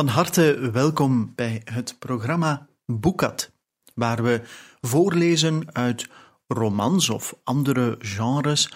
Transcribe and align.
Van 0.00 0.08
harte 0.08 0.70
welkom 0.72 1.32
bij 1.34 1.60
het 1.64 1.96
programma 1.98 2.68
Boekat, 2.86 3.52
waar 3.94 4.22
we 4.22 4.40
voorlezen 4.80 5.74
uit 5.74 6.08
romans 6.46 7.08
of 7.08 7.34
andere 7.44 7.96
genres 7.98 8.72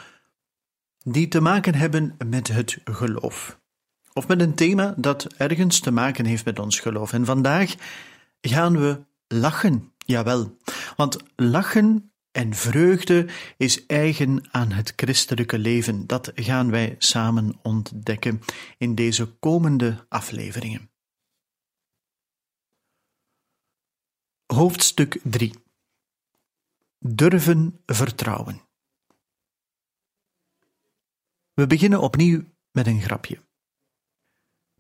die 0.98 1.29
te 1.29 1.41
maken 1.41 1.74
hebben 1.74 2.16
met 2.27 2.48
het 2.48 2.79
geloof. 2.84 3.60
Of 4.12 4.29
met 4.29 4.41
een 4.41 4.55
thema 4.55 4.95
dat 4.96 5.32
ergens 5.37 5.80
te 5.80 5.91
maken 5.91 6.24
heeft 6.24 6.45
met 6.45 6.59
ons 6.59 6.80
geloof. 6.80 7.12
En 7.12 7.24
vandaag 7.24 7.74
gaan 8.41 8.79
we 8.79 9.01
lachen, 9.29 9.93
jawel. 9.98 10.56
Want 10.96 11.16
lachen 11.37 12.12
en 12.32 12.54
vreugde 12.54 13.27
is 13.56 13.87
eigen 13.87 14.45
aan 14.51 14.73
het 14.73 14.93
christelijke 14.96 15.59
leven. 15.59 16.06
Dat 16.06 16.32
gaan 16.34 16.71
wij 16.71 16.95
samen 16.99 17.59
ontdekken 17.62 18.40
in 18.79 18.95
deze 18.95 19.27
komende 19.27 20.06
afleveringen. 20.09 20.93
Hoofdstuk 24.55 25.19
3 25.23 25.55
Durven 26.99 27.80
vertrouwen. 27.87 28.61
We 31.55 31.66
beginnen 31.66 32.01
opnieuw 32.01 32.43
met 32.71 32.87
een 32.87 33.01
grapje. 33.01 33.43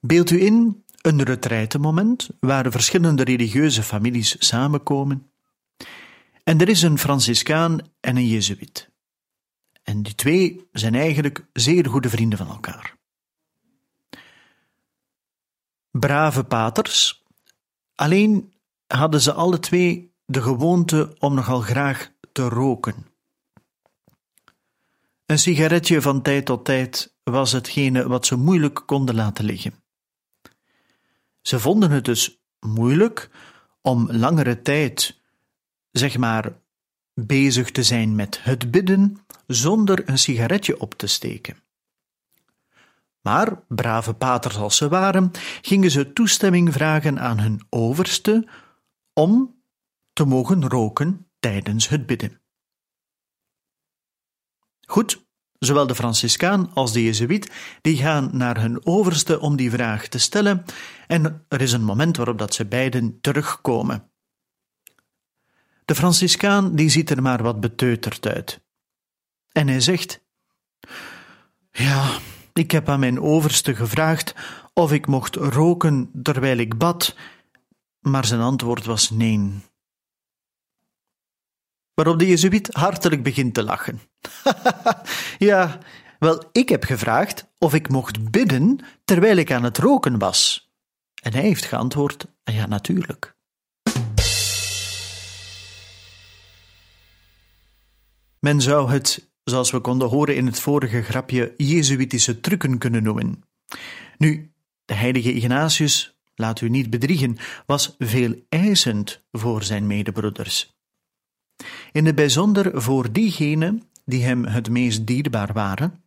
Beeld 0.00 0.30
u 0.30 0.40
in 0.40 0.84
een 1.00 1.22
retraitemoment 1.22 2.28
waar 2.40 2.70
verschillende 2.70 3.24
religieuze 3.24 3.82
families 3.82 4.36
samenkomen. 4.48 5.30
En 6.44 6.60
er 6.60 6.68
is 6.68 6.82
een 6.82 6.98
Franciscaan 6.98 7.80
en 8.00 8.16
een 8.16 8.26
Jezuïet. 8.26 8.90
En 9.82 10.02
die 10.02 10.14
twee 10.14 10.68
zijn 10.72 10.94
eigenlijk 10.94 11.46
zeer 11.52 11.86
goede 11.86 12.08
vrienden 12.08 12.38
van 12.38 12.48
elkaar. 12.48 12.96
Brave 15.90 16.44
paters, 16.44 17.24
alleen 17.94 18.53
hadden 18.86 19.20
ze 19.20 19.32
alle 19.32 19.58
twee 19.58 20.14
de 20.26 20.42
gewoonte 20.42 21.16
om 21.18 21.34
nogal 21.34 21.60
graag 21.60 22.10
te 22.32 22.48
roken. 22.48 23.06
Een 25.26 25.38
sigaretje 25.38 26.00
van 26.00 26.22
tijd 26.22 26.44
tot 26.44 26.64
tijd 26.64 27.14
was 27.22 27.52
hetgene 27.52 28.08
wat 28.08 28.26
ze 28.26 28.36
moeilijk 28.36 28.82
konden 28.86 29.14
laten 29.14 29.44
liggen. 29.44 29.82
Ze 31.40 31.60
vonden 31.60 31.90
het 31.90 32.04
dus 32.04 32.38
moeilijk 32.60 33.30
om 33.82 34.12
langere 34.12 34.62
tijd, 34.62 35.20
zeg 35.90 36.18
maar, 36.18 36.52
bezig 37.14 37.70
te 37.70 37.82
zijn 37.82 38.14
met 38.14 38.44
het 38.44 38.70
bidden 38.70 39.24
zonder 39.46 40.08
een 40.08 40.18
sigaretje 40.18 40.80
op 40.80 40.94
te 40.94 41.06
steken. 41.06 41.62
Maar, 43.20 43.62
brave 43.68 44.14
paters 44.14 44.56
als 44.56 44.76
ze 44.76 44.88
waren, 44.88 45.30
gingen 45.62 45.90
ze 45.90 46.12
toestemming 46.12 46.72
vragen 46.72 47.20
aan 47.20 47.38
hun 47.38 47.62
overste 47.68 48.48
om 49.14 49.62
te 50.12 50.24
mogen 50.24 50.68
roken 50.68 51.28
tijdens 51.38 51.88
het 51.88 52.06
bidden. 52.06 52.40
Goed, 54.86 55.24
zowel 55.58 55.86
de 55.86 55.94
Franciscaan 55.94 56.74
als 56.74 56.92
de 56.92 57.02
Jezuïet 57.02 57.50
die 57.80 57.96
gaan 57.96 58.30
naar 58.32 58.60
hun 58.60 58.86
overste 58.86 59.40
om 59.40 59.56
die 59.56 59.70
vraag 59.70 60.06
te 60.06 60.18
stellen 60.18 60.64
en 61.06 61.44
er 61.48 61.60
is 61.60 61.72
een 61.72 61.84
moment 61.84 62.16
waarop 62.16 62.38
dat 62.38 62.54
ze 62.54 62.66
beiden 62.66 63.20
terugkomen. 63.20 64.10
De 65.84 65.94
Franciscaan 65.94 66.74
die 66.74 66.88
ziet 66.88 67.10
er 67.10 67.22
maar 67.22 67.42
wat 67.42 67.60
beteuterd 67.60 68.26
uit. 68.26 68.62
En 69.52 69.68
hij 69.68 69.80
zegt: 69.80 70.24
Ja, 71.70 72.18
ik 72.52 72.70
heb 72.70 72.88
aan 72.88 73.00
mijn 73.00 73.20
overste 73.20 73.74
gevraagd 73.74 74.34
of 74.72 74.92
ik 74.92 75.06
mocht 75.06 75.34
roken 75.36 76.10
terwijl 76.22 76.58
ik 76.58 76.78
bad, 76.78 77.16
maar 78.04 78.24
zijn 78.24 78.40
antwoord 78.40 78.84
was 78.84 79.10
nee. 79.10 79.50
Waarop 81.94 82.18
de 82.18 82.26
Jezuïet 82.26 82.68
hartelijk 82.72 83.22
begint 83.22 83.54
te 83.54 83.62
lachen. 83.62 84.00
ja, 85.38 85.78
wel, 86.18 86.48
ik 86.52 86.68
heb 86.68 86.84
gevraagd 86.84 87.46
of 87.58 87.74
ik 87.74 87.88
mocht 87.88 88.30
bidden 88.30 88.78
terwijl 89.04 89.36
ik 89.36 89.52
aan 89.52 89.64
het 89.64 89.78
roken 89.78 90.18
was. 90.18 90.72
En 91.22 91.32
hij 91.32 91.42
heeft 91.42 91.64
geantwoord: 91.64 92.26
ja, 92.44 92.66
natuurlijk. 92.66 93.36
Men 98.38 98.60
zou 98.60 98.90
het, 98.90 99.30
zoals 99.44 99.70
we 99.70 99.80
konden 99.80 100.08
horen 100.08 100.36
in 100.36 100.46
het 100.46 100.60
vorige 100.60 101.02
grapje, 101.02 101.54
Jezuïtische 101.56 102.40
trucken 102.40 102.78
kunnen 102.78 103.02
noemen. 103.02 103.42
Nu, 104.18 104.52
de 104.84 104.94
heilige 104.94 105.32
Ignatius, 105.32 106.13
laat 106.34 106.60
u 106.60 106.68
niet 106.68 106.90
bedriegen, 106.90 107.36
was 107.66 107.94
veel 107.98 108.34
eisend 108.48 109.22
voor 109.32 109.62
zijn 109.62 109.86
medebroeders. 109.86 110.76
In 111.92 112.06
het 112.06 112.14
bijzonder 112.14 112.82
voor 112.82 113.12
diegenen 113.12 113.82
die 114.04 114.24
hem 114.24 114.44
het 114.44 114.70
meest 114.70 115.06
dierbaar 115.06 115.52
waren 115.52 116.04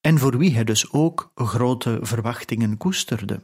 en 0.00 0.18
voor 0.18 0.38
wie 0.38 0.54
hij 0.54 0.64
dus 0.64 0.92
ook 0.92 1.32
grote 1.34 1.98
verwachtingen 2.00 2.76
koesterde. 2.76 3.42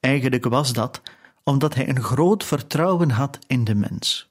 Eigenlijk 0.00 0.44
was 0.44 0.72
dat 0.72 1.02
omdat 1.44 1.74
hij 1.74 1.88
een 1.88 2.02
groot 2.02 2.44
vertrouwen 2.44 3.10
had 3.10 3.38
in 3.46 3.64
de 3.64 3.74
mens. 3.74 4.30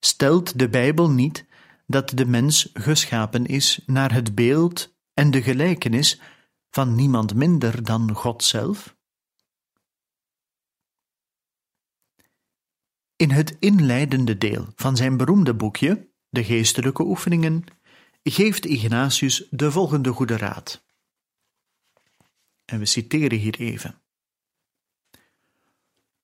Stelt 0.00 0.58
de 0.58 0.68
Bijbel 0.68 1.10
niet 1.10 1.46
dat 1.86 2.12
de 2.14 2.26
mens 2.26 2.70
geschapen 2.72 3.46
is 3.46 3.80
naar 3.86 4.12
het 4.12 4.34
beeld 4.34 4.94
en 5.14 5.30
de 5.30 5.42
gelijkenis 5.42 6.20
van 6.70 6.94
niemand 6.94 7.34
minder 7.34 7.84
dan 7.84 8.14
God 8.14 8.44
zelf? 8.44 8.96
In 13.16 13.30
het 13.30 13.56
inleidende 13.58 14.38
deel 14.38 14.66
van 14.74 14.96
zijn 14.96 15.16
beroemde 15.16 15.54
boekje, 15.54 16.08
De 16.28 16.44
Geestelijke 16.44 17.02
Oefeningen, 17.02 17.64
geeft 18.22 18.66
Ignatius 18.66 19.46
de 19.50 19.70
volgende 19.70 20.12
goede 20.12 20.36
raad. 20.36 20.84
En 22.64 22.78
we 22.78 22.86
citeren 22.86 23.38
hier 23.38 23.58
even. 23.58 24.02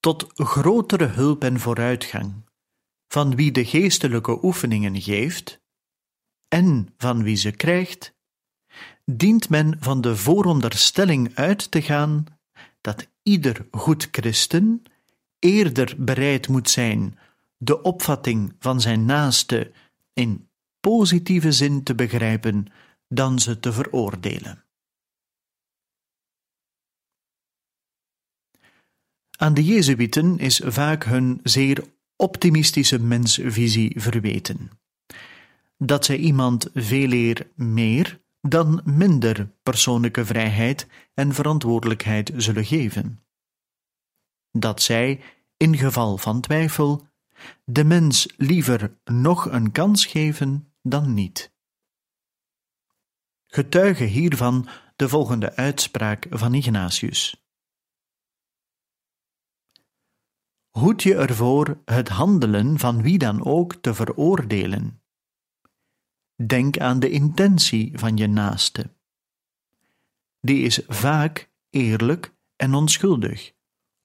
Tot 0.00 0.26
grotere 0.34 1.06
hulp 1.06 1.44
en 1.44 1.60
vooruitgang 1.60 2.44
van 3.08 3.36
wie 3.36 3.52
de 3.52 3.64
geestelijke 3.64 4.44
oefeningen 4.44 5.00
geeft 5.00 5.60
en 6.48 6.94
van 6.96 7.22
wie 7.22 7.36
ze 7.36 7.50
krijgt, 7.50 8.15
dient 9.10 9.48
men 9.48 9.76
van 9.80 10.00
de 10.00 10.16
vooronderstelling 10.16 11.34
uit 11.34 11.70
te 11.70 11.82
gaan 11.82 12.24
dat 12.80 13.08
ieder 13.22 13.66
goed 13.70 14.08
christen 14.10 14.82
eerder 15.38 15.94
bereid 15.98 16.48
moet 16.48 16.70
zijn 16.70 17.18
de 17.56 17.82
opvatting 17.82 18.54
van 18.58 18.80
zijn 18.80 19.04
naaste 19.04 19.72
in 20.12 20.48
positieve 20.80 21.52
zin 21.52 21.82
te 21.82 21.94
begrijpen 21.94 22.66
dan 23.08 23.38
ze 23.38 23.60
te 23.60 23.72
veroordelen. 23.72 24.64
Aan 29.36 29.54
de 29.54 29.64
Jezuïeten 29.64 30.38
is 30.38 30.60
vaak 30.64 31.04
hun 31.04 31.40
zeer 31.42 31.84
optimistische 32.16 32.98
mensvisie 32.98 34.00
verweten. 34.00 34.70
Dat 35.78 36.04
zij 36.04 36.16
iemand 36.16 36.68
veel 36.74 37.12
eer 37.12 37.50
meer 37.54 38.20
dan 38.48 38.80
minder 38.84 39.50
persoonlijke 39.62 40.24
vrijheid 40.24 40.86
en 41.14 41.34
verantwoordelijkheid 41.34 42.32
zullen 42.36 42.64
geven. 42.64 43.24
Dat 44.50 44.82
zij, 44.82 45.20
in 45.56 45.76
geval 45.76 46.18
van 46.18 46.40
twijfel, 46.40 47.08
de 47.64 47.84
mens 47.84 48.34
liever 48.36 48.96
nog 49.04 49.50
een 49.50 49.72
kans 49.72 50.06
geven 50.06 50.72
dan 50.82 51.14
niet. 51.14 51.54
Getuige 53.46 54.04
hiervan 54.04 54.68
de 54.96 55.08
volgende 55.08 55.56
uitspraak 55.56 56.26
van 56.30 56.54
Ignatius. 56.54 57.46
Hoed 60.68 61.02
je 61.02 61.14
ervoor 61.14 61.82
het 61.84 62.08
handelen 62.08 62.78
van 62.78 63.02
wie 63.02 63.18
dan 63.18 63.44
ook 63.44 63.74
te 63.74 63.94
veroordelen. 63.94 65.00
Denk 66.36 66.78
aan 66.78 67.00
de 67.00 67.10
intentie 67.10 67.98
van 67.98 68.16
je 68.16 68.26
naaste. 68.26 68.90
Die 70.40 70.62
is 70.62 70.80
vaak 70.86 71.50
eerlijk 71.70 72.34
en 72.56 72.74
onschuldig, 72.74 73.52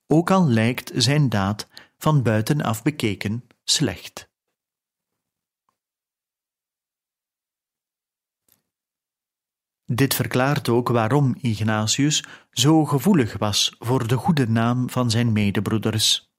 ook 0.06 0.30
al 0.30 0.48
lijkt 0.48 0.90
zijn 0.94 1.28
daad 1.28 1.68
van 1.96 2.22
buitenaf 2.22 2.82
bekeken 2.82 3.44
slecht. 3.64 4.30
Dit 9.84 10.14
verklaart 10.14 10.68
ook 10.68 10.88
waarom 10.88 11.34
Ignatius 11.40 12.24
zo 12.50 12.84
gevoelig 12.84 13.38
was 13.38 13.74
voor 13.78 14.06
de 14.06 14.16
goede 14.16 14.48
naam 14.48 14.90
van 14.90 15.10
zijn 15.10 15.32
medebroeders. 15.32 16.32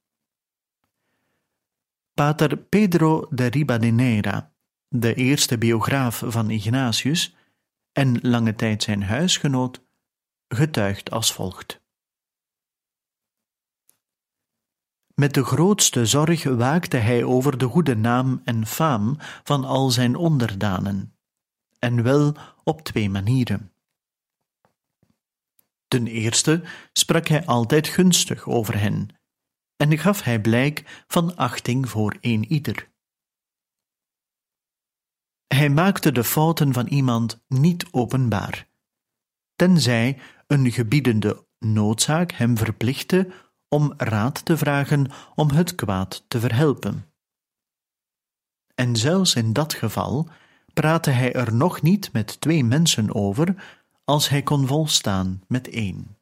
Pater 2.14 2.56
Pedro 2.56 3.26
de 3.30 3.46
Ribadeneira, 3.46 4.53
de 4.96 5.14
eerste 5.14 5.58
biograaf 5.58 6.22
van 6.26 6.50
Ignatius 6.50 7.34
en 7.92 8.20
lange 8.20 8.54
tijd 8.54 8.82
zijn 8.82 9.02
huisgenoot, 9.02 9.84
getuigt 10.48 11.10
als 11.10 11.32
volgt. 11.32 11.82
Met 15.14 15.34
de 15.34 15.44
grootste 15.44 16.06
zorg 16.06 16.44
waakte 16.44 16.96
hij 16.96 17.24
over 17.24 17.58
de 17.58 17.66
goede 17.66 17.96
naam 17.96 18.40
en 18.44 18.66
faam 18.66 19.16
van 19.44 19.64
al 19.64 19.90
zijn 19.90 20.16
onderdanen, 20.16 21.16
en 21.78 22.02
wel 22.02 22.36
op 22.64 22.82
twee 22.82 23.10
manieren. 23.10 23.72
Ten 25.88 26.06
eerste 26.06 26.62
sprak 26.92 27.26
hij 27.26 27.46
altijd 27.46 27.88
gunstig 27.88 28.48
over 28.48 28.78
hen 28.78 29.08
en 29.76 29.98
gaf 29.98 30.22
hij 30.22 30.40
blijk 30.40 31.04
van 31.06 31.36
achting 31.36 31.88
voor 31.88 32.16
een 32.20 32.52
ieder. 32.52 32.92
Hij 35.54 35.68
maakte 35.68 36.12
de 36.12 36.24
fouten 36.24 36.72
van 36.72 36.86
iemand 36.86 37.44
niet 37.48 37.86
openbaar, 37.90 38.68
tenzij 39.56 40.18
een 40.46 40.72
gebiedende 40.72 41.46
noodzaak 41.58 42.32
hem 42.32 42.56
verplichtte 42.56 43.30
om 43.68 43.92
raad 43.96 44.44
te 44.44 44.56
vragen 44.56 45.10
om 45.34 45.50
het 45.50 45.74
kwaad 45.74 46.24
te 46.28 46.40
verhelpen. 46.40 47.12
En 48.74 48.96
zelfs 48.96 49.34
in 49.34 49.52
dat 49.52 49.74
geval 49.74 50.28
praatte 50.72 51.10
hij 51.10 51.32
er 51.32 51.54
nog 51.54 51.82
niet 51.82 52.12
met 52.12 52.40
twee 52.40 52.64
mensen 52.64 53.14
over, 53.14 53.80
als 54.04 54.28
hij 54.28 54.42
kon 54.42 54.66
volstaan 54.66 55.42
met 55.48 55.68
één. 55.68 56.18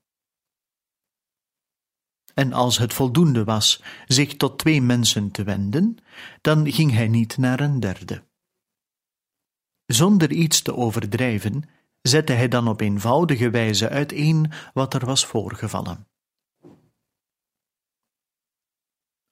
En 2.34 2.52
als 2.52 2.78
het 2.78 2.94
voldoende 2.94 3.44
was 3.44 3.82
zich 4.06 4.36
tot 4.36 4.58
twee 4.58 4.82
mensen 4.82 5.30
te 5.30 5.44
wenden, 5.44 5.96
dan 6.40 6.72
ging 6.72 6.92
hij 6.92 7.08
niet 7.08 7.36
naar 7.36 7.60
een 7.60 7.80
derde. 7.80 8.30
Zonder 9.92 10.30
iets 10.32 10.62
te 10.62 10.76
overdrijven, 10.76 11.62
zette 12.02 12.32
hij 12.32 12.48
dan 12.48 12.68
op 12.68 12.80
eenvoudige 12.80 13.50
wijze 13.50 13.88
uiteen 13.88 14.52
wat 14.74 14.94
er 14.94 15.06
was 15.06 15.26
voorgevallen. 15.26 16.06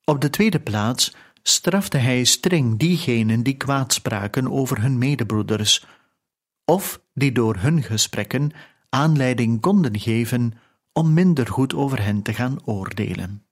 Op 0.05 0.21
de 0.21 0.31
tweede 0.31 0.61
plaats 0.61 1.17
strafte 1.43 1.97
hij 1.97 2.25
streng 2.25 2.79
diegenen 2.79 3.43
die 3.43 3.57
kwaad 3.57 3.93
spraken 3.93 4.51
over 4.51 4.81
hun 4.81 4.99
medebroeders, 4.99 5.87
of 6.65 7.03
die 7.15 7.33
door 7.33 7.57
hun 7.57 7.83
gesprekken 7.83 8.51
aanleiding 8.89 9.61
konden 9.61 9.99
geven 9.99 10.53
om 10.93 11.12
minder 11.12 11.47
goed 11.47 11.75
over 11.75 12.03
hen 12.03 12.23
te 12.23 12.35
gaan 12.35 12.67
oordelen. 12.67 13.47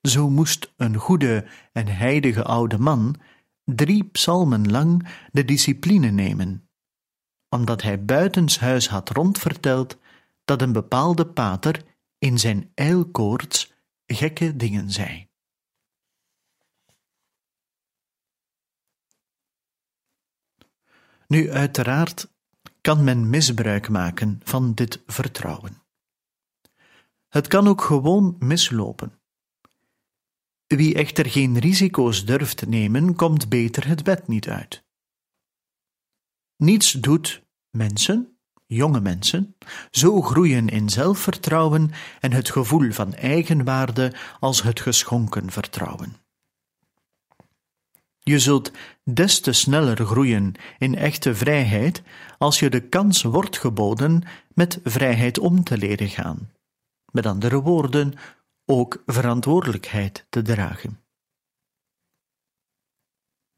Zo 0.00 0.30
moest 0.30 0.72
een 0.76 0.96
goede 0.96 1.46
en 1.72 1.86
heilige 1.86 2.42
oude 2.42 2.78
man 2.78 3.16
drie 3.74 4.04
psalmen 4.04 4.70
lang 4.70 5.08
de 5.32 5.44
discipline 5.44 6.10
nemen, 6.10 6.68
omdat 7.48 7.82
hij 7.82 8.04
buitenshuis 8.04 8.88
had 8.88 9.10
rondverteld 9.10 9.98
dat 10.44 10.62
een 10.62 10.72
bepaalde 10.72 11.26
pater 11.26 11.84
in 12.18 12.38
zijn 12.38 12.70
eilkoorts 12.74 13.74
gekke 14.06 14.56
dingen 14.56 14.90
zei. 14.90 15.28
Nu, 21.26 21.50
uiteraard 21.50 22.34
kan 22.80 23.04
men 23.04 23.30
misbruik 23.30 23.88
maken 23.88 24.40
van 24.44 24.74
dit 24.74 25.02
vertrouwen. 25.06 25.82
Het 27.28 27.46
kan 27.46 27.68
ook 27.68 27.80
gewoon 27.80 28.36
mislopen. 28.38 29.20
Wie 30.66 30.94
echter 30.94 31.26
geen 31.26 31.58
risico's 31.58 32.24
durft 32.24 32.66
nemen, 32.66 33.14
komt 33.14 33.48
beter 33.48 33.86
het 33.86 34.04
bed 34.04 34.28
niet 34.28 34.48
uit. 34.48 34.84
Niets 36.56 36.92
doet 36.92 37.42
mensen, 37.70 38.38
jonge 38.66 39.00
mensen, 39.00 39.56
zo 39.90 40.22
groeien 40.22 40.68
in 40.68 40.88
zelfvertrouwen 40.88 41.90
en 42.20 42.32
het 42.32 42.50
gevoel 42.50 42.92
van 42.92 43.14
eigenwaarde 43.14 44.14
als 44.40 44.62
het 44.62 44.80
geschonken 44.80 45.50
vertrouwen. 45.50 46.16
Je 48.18 48.38
zult 48.38 48.72
des 49.04 49.40
te 49.40 49.52
sneller 49.52 49.96
groeien 50.06 50.54
in 50.78 50.94
echte 50.94 51.34
vrijheid 51.34 52.02
als 52.38 52.58
je 52.58 52.70
de 52.70 52.80
kans 52.80 53.22
wordt 53.22 53.58
geboden 53.58 54.22
met 54.54 54.80
vrijheid 54.84 55.38
om 55.38 55.64
te 55.64 55.78
leren 55.78 56.08
gaan. 56.08 56.50
Met 57.12 57.26
andere 57.26 57.60
woorden, 57.60 58.14
ook 58.66 59.02
verantwoordelijkheid 59.06 60.26
te 60.28 60.42
dragen. 60.42 61.00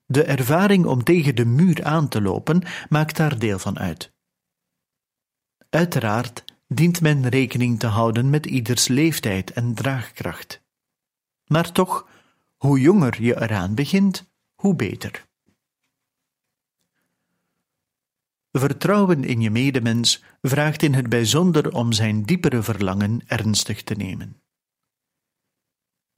De 0.05 0.25
ervaring 0.25 0.87
om 0.87 1.05
tegen 1.05 1.37
de 1.37 1.45
muur 1.45 1.85
aan 1.85 2.09
te 2.09 2.23
lopen 2.23 2.63
maakt 2.89 3.17
daar 3.17 3.39
deel 3.39 3.59
van 3.59 3.79
uit. 3.79 4.13
Uiteraard 5.71 6.45
dient 6.67 7.01
men 7.01 7.29
rekening 7.29 7.79
te 7.79 7.87
houden 7.87 8.31
met 8.31 8.47
ieders 8.47 8.89
leeftijd 8.89 9.51
en 9.51 9.75
draagkracht. 9.75 10.63
Maar 11.47 11.73
toch, 11.73 12.09
hoe 12.57 12.81
jonger 12.81 13.23
je 13.23 13.41
eraan 13.41 13.75
begint, 13.75 14.31
hoe 14.55 14.75
beter. 14.75 15.27
Vertrouwen 18.53 19.25
in 19.25 19.41
je 19.41 19.51
medemens 19.51 20.25
vraagt 20.43 20.83
in 20.83 20.95
het 20.95 21.09
bijzonder 21.09 21.73
om 21.73 21.93
zijn 21.93 22.23
diepere 22.23 22.63
verlangen 22.63 23.21
ernstig 23.27 23.83
te 23.83 23.95
nemen. 23.95 24.43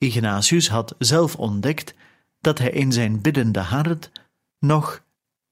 Ignatius 0.03 0.69
had 0.69 0.95
zelf 0.99 1.37
ontdekt 1.37 1.95
dat 2.41 2.59
hij 2.59 2.71
in 2.71 2.93
zijn 2.93 3.21
biddende 3.21 3.61
hart 3.61 4.13
nog 4.59 5.05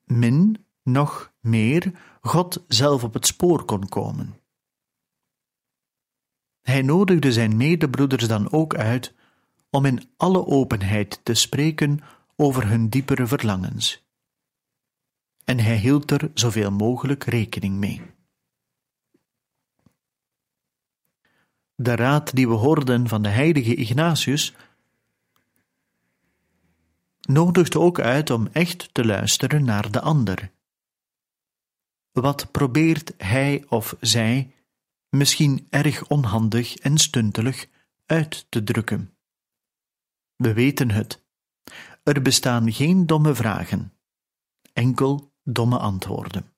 min, 0.05 0.67
nog 0.83 1.33
meer 1.40 1.93
God 2.21 2.64
zelf 2.69 3.05
op 3.05 3.14
het 3.14 3.26
spoor 3.26 3.64
kon 3.64 3.88
komen. 3.88 4.40
Hij 6.62 6.83
nodigde 6.83 7.33
zijn 7.33 7.57
medebroeders 7.57 8.28
dan 8.28 8.52
ook 8.52 8.75
uit 8.75 9.14
om 9.71 9.85
in 9.85 10.11
alle 10.17 10.47
openheid 10.47 11.21
te 11.23 11.35
spreken 11.35 12.00
over 12.37 12.69
hun 12.69 12.88
diepere 12.88 13.26
verlangens. 13.26 14.07
En 15.45 15.59
hij 15.59 15.76
hield 15.76 16.11
er 16.11 16.31
zoveel 16.35 16.71
mogelijk 16.71 17.25
rekening 17.25 17.75
mee. 17.75 18.17
De 21.80 21.94
raad 21.97 22.35
die 22.35 22.49
we 22.49 22.54
hoorden 22.54 23.08
van 23.08 23.23
de 23.23 23.28
heilige 23.28 23.75
Ignatius 23.75 24.54
nodigt 27.20 27.76
ook 27.76 28.00
uit 28.00 28.30
om 28.30 28.49
echt 28.52 28.94
te 28.94 29.04
luisteren 29.04 29.64
naar 29.64 29.90
de 29.90 30.00
ander. 30.00 30.50
Wat 32.12 32.50
probeert 32.50 33.12
hij 33.16 33.64
of 33.68 33.97
zij 34.00 34.54
misschien 35.08 35.66
erg 35.70 36.06
onhandig 36.06 36.76
en 36.76 36.99
stuntelig 36.99 37.66
uit 38.06 38.47
te 38.49 38.64
drukken? 38.64 39.14
We 40.37 40.52
weten 40.52 40.90
het. 40.90 41.23
Er 42.02 42.23
bestaan 42.23 42.73
geen 42.73 43.06
domme 43.06 43.35
vragen, 43.35 43.92
enkel 44.73 45.32
domme 45.42 45.78
antwoorden. 45.78 46.52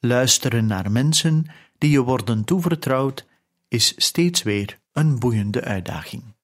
Luisteren 0.00 0.66
naar 0.66 0.90
mensen 0.90 1.46
die 1.78 1.90
je 1.90 2.02
worden 2.02 2.44
toevertrouwd 2.44 3.26
is 3.68 3.92
steeds 3.96 4.42
weer 4.42 4.80
een 4.92 5.18
boeiende 5.18 5.60
uitdaging. 5.60 6.35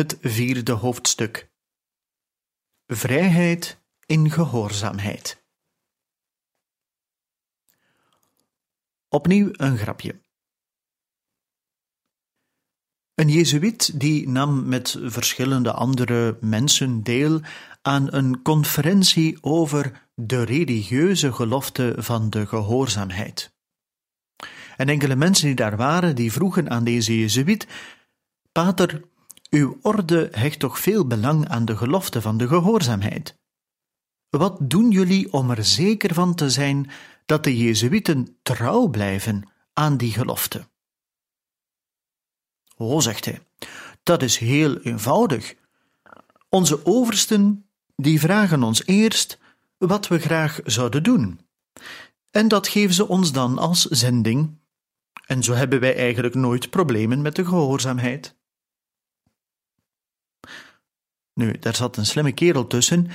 Het 0.00 0.18
vierde 0.20 0.72
hoofdstuk. 0.72 1.50
Vrijheid 2.86 3.80
in 4.06 4.30
gehoorzaamheid. 4.30 5.44
Opnieuw 9.08 9.48
een 9.52 9.78
grapje. 9.78 10.20
Een 13.14 13.28
Jezuïet 13.28 14.00
die 14.00 14.28
nam 14.28 14.68
met 14.68 14.96
verschillende 15.00 15.72
andere 15.72 16.38
mensen 16.40 17.02
deel 17.02 17.40
aan 17.82 18.14
een 18.14 18.42
conferentie 18.42 19.42
over 19.42 20.08
de 20.14 20.42
religieuze 20.42 21.32
gelofte 21.32 21.94
van 21.96 22.30
de 22.30 22.46
gehoorzaamheid. 22.46 23.52
En 24.76 24.88
enkele 24.88 25.16
mensen 25.16 25.46
die 25.46 25.54
daar 25.54 25.76
waren, 25.76 26.14
die 26.14 26.32
vroegen 26.32 26.70
aan 26.70 26.84
deze 26.84 27.18
Jezuïet: 27.18 27.66
Pater, 28.52 29.08
uw 29.50 29.78
orde 29.82 30.28
hecht 30.32 30.58
toch 30.58 30.78
veel 30.78 31.06
belang 31.06 31.48
aan 31.48 31.64
de 31.64 31.76
gelofte 31.76 32.20
van 32.20 32.36
de 32.36 32.48
gehoorzaamheid. 32.48 33.38
Wat 34.28 34.56
doen 34.60 34.90
jullie 34.90 35.32
om 35.32 35.50
er 35.50 35.64
zeker 35.64 36.14
van 36.14 36.34
te 36.34 36.50
zijn 36.50 36.90
dat 37.26 37.44
de 37.44 37.56
Jezuïeten 37.56 38.38
trouw 38.42 38.86
blijven 38.86 39.48
aan 39.72 39.96
die 39.96 40.12
gelofte? 40.12 40.68
O, 42.76 43.00
zegt 43.00 43.24
hij, 43.24 43.40
dat 44.02 44.22
is 44.22 44.38
heel 44.38 44.78
eenvoudig. 44.78 45.54
Onze 46.48 46.86
oversten 46.86 47.70
die 47.96 48.20
vragen 48.20 48.62
ons 48.62 48.86
eerst 48.86 49.38
wat 49.78 50.08
we 50.08 50.18
graag 50.18 50.60
zouden 50.64 51.02
doen. 51.02 51.40
En 52.30 52.48
dat 52.48 52.68
geven 52.68 52.94
ze 52.94 53.08
ons 53.08 53.32
dan 53.32 53.58
als 53.58 53.84
zending. 53.84 54.58
En 55.26 55.42
zo 55.42 55.52
hebben 55.52 55.80
wij 55.80 55.96
eigenlijk 55.96 56.34
nooit 56.34 56.70
problemen 56.70 57.22
met 57.22 57.36
de 57.36 57.44
gehoorzaamheid. 57.44 58.38
Nu, 61.40 61.58
daar 61.58 61.76
zat 61.76 61.96
een 61.96 62.06
slimme 62.06 62.32
kerel 62.32 62.66
tussen 62.66 63.10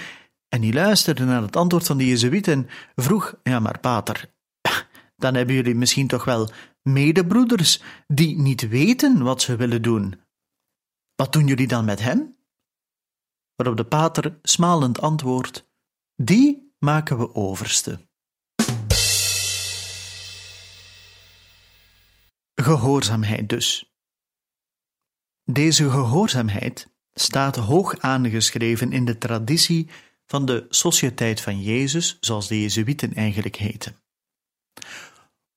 en 0.47 0.61
die 0.61 0.73
luisterde 0.73 1.25
naar 1.25 1.41
het 1.41 1.55
antwoord 1.55 1.85
van 1.85 1.97
de 1.97 2.07
Jezuïet 2.07 2.47
en 2.47 2.67
vroeg: 2.95 3.35
Ja, 3.43 3.59
maar 3.59 3.79
pater, 3.79 4.33
dan 5.23 5.33
hebben 5.33 5.55
jullie 5.55 5.75
misschien 5.75 6.07
toch 6.07 6.23
wel 6.25 6.49
medebroeders 6.81 7.81
die 8.07 8.37
niet 8.37 8.67
weten 8.67 9.23
wat 9.23 9.41
ze 9.41 9.55
willen 9.55 9.81
doen. 9.81 10.21
Wat 11.15 11.33
doen 11.33 11.47
jullie 11.47 11.67
dan 11.67 11.85
met 11.85 12.01
hen? 12.01 12.37
Waarop 13.55 13.77
de 13.77 13.85
pater 13.85 14.39
smalend 14.41 15.01
antwoordt: 15.01 15.69
Die 16.15 16.75
maken 16.79 17.17
we 17.17 17.35
overste. 17.35 18.07
Gehoorzaamheid 22.55 23.49
dus. 23.49 23.93
Deze 25.43 25.89
gehoorzaamheid 25.89 26.94
staat 27.19 27.55
hoog 27.55 27.99
aangeschreven 27.99 28.91
in 28.91 29.05
de 29.05 29.17
traditie 29.17 29.89
van 30.25 30.45
de 30.45 30.65
Sociëteit 30.69 31.41
van 31.41 31.61
Jezus, 31.61 32.17
zoals 32.19 32.47
de 32.47 32.61
Jezuïeten 32.61 33.13
eigenlijk 33.13 33.55
heten. 33.55 33.95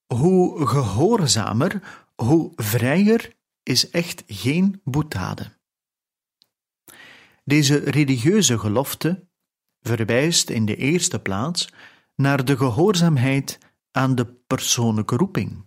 Hoe 0.07 0.67
gehoorzamer, 0.67 2.05
hoe 2.15 2.53
vrijer 2.57 3.37
is 3.63 3.91
echt 3.91 4.23
geen 4.27 4.81
boetade. 4.85 5.57
Deze 7.45 7.77
religieuze 7.77 8.59
gelofte 8.59 9.29
verwijst 9.81 10.51
in 10.51 10.65
de 10.65 10.77
eerste 10.77 11.21
plaats 11.21 11.73
naar 12.15 12.45
de 12.45 12.57
gehoorzaamheid 12.57 13.59
aan 13.91 14.15
de 14.15 14.27
persoonlijke 14.27 15.17
roeping, 15.17 15.65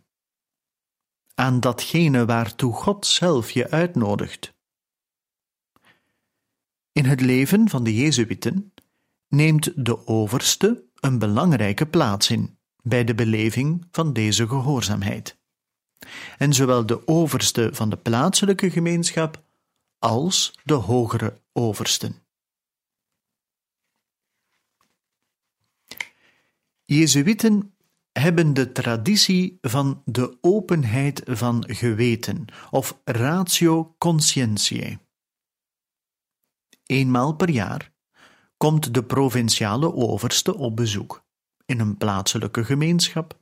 aan 1.35 1.59
datgene 1.59 2.25
waartoe 2.25 2.73
God 2.73 3.05
zelf 3.05 3.51
je 3.51 3.69
uitnodigt. 3.69 4.53
In 6.91 7.05
het 7.05 7.21
leven 7.21 7.69
van 7.69 7.83
de 7.83 7.95
Jezuïeten 7.95 8.73
neemt 9.27 9.85
de 9.85 10.07
overste 10.07 10.83
een 10.95 11.19
belangrijke 11.19 11.85
plaats 11.85 12.29
in 12.29 12.57
bij 12.83 13.03
de 13.03 13.15
beleving 13.15 13.87
van 13.91 14.13
deze 14.13 14.47
gehoorzaamheid. 14.47 15.39
En 16.37 16.53
zowel 16.53 16.85
de 16.85 17.07
overste 17.07 17.69
van 17.73 17.89
de 17.89 17.97
plaatselijke 17.97 18.69
gemeenschap 18.69 19.43
als 19.99 20.59
de 20.63 20.73
hogere 20.73 21.41
oversten. 21.53 22.15
Jezuïeten 26.85 27.73
hebben 28.11 28.53
de 28.53 28.71
traditie 28.71 29.57
van 29.61 30.01
de 30.05 30.37
openheid 30.41 31.21
van 31.25 31.63
geweten 31.67 32.45
of 32.69 32.99
ratio 33.03 33.95
conscientiae. 33.97 34.99
Eenmaal 36.91 37.35
per 37.35 37.49
jaar 37.49 37.91
komt 38.57 38.93
de 38.93 39.03
provinciale 39.03 39.93
overste 39.93 40.57
op 40.57 40.75
bezoek 40.75 41.25
in 41.65 41.79
een 41.79 41.97
plaatselijke 41.97 42.63
gemeenschap 42.65 43.39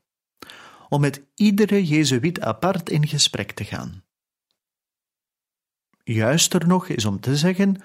om 0.89 1.01
met 1.01 1.25
iedere 1.35 1.85
Jezuïet 1.85 2.41
apart 2.41 2.89
in 2.89 3.07
gesprek 3.07 3.51
te 3.51 3.63
gaan. 3.63 4.03
Juister 6.03 6.67
nog 6.67 6.87
is 6.87 7.05
om 7.05 7.19
te 7.19 7.37
zeggen 7.37 7.81